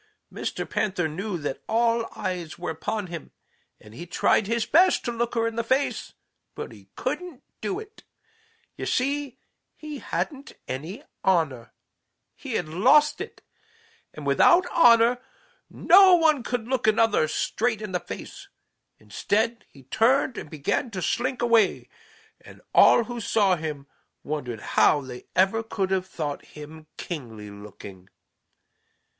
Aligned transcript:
Mr. 0.33 0.67
Panther 0.67 1.07
knew 1.07 1.37
that 1.37 1.61
all 1.69 2.09
eyes 2.15 2.57
were 2.57 2.71
upon 2.71 3.05
him, 3.05 3.29
and 3.79 3.93
he 3.93 4.07
tried 4.07 4.47
his 4.47 4.65
best 4.65 5.05
to 5.05 5.11
look 5.11 5.35
her 5.35 5.45
in 5.45 5.57
the 5.57 5.63
face, 5.63 6.13
but 6.55 6.71
he 6.71 6.89
couldn't 6.95 7.43
do 7.61 7.79
it. 7.79 8.01
You 8.75 8.87
see, 8.87 9.37
he 9.75 9.99
hadn't 9.99 10.53
any 10.67 11.03
honor. 11.23 11.71
He 12.33 12.53
had 12.53 12.67
lost 12.67 13.21
it, 13.21 13.43
and 14.11 14.25
without 14.25 14.65
honor 14.71 15.19
no 15.69 16.15
one 16.15 16.41
can 16.41 16.65
look 16.65 16.87
another 16.87 17.27
straight 17.27 17.79
in 17.79 17.91
the 17.91 17.99
face. 17.99 18.47
Instead 18.97 19.65
he 19.69 19.83
turned 19.83 20.35
and 20.35 20.49
began 20.49 20.89
to 20.89 21.01
slink 21.03 21.43
away, 21.43 21.89
and 22.43 22.59
all 22.73 23.03
who 23.03 23.21
saw 23.21 23.55
him 23.55 23.85
wondered 24.23 24.61
how 24.61 25.01
they 25.01 25.27
ever 25.35 25.61
could 25.61 25.91
have 25.91 26.07
thought 26.07 26.43
him 26.43 26.87
kingly 26.97 27.51
looking. 27.51 28.09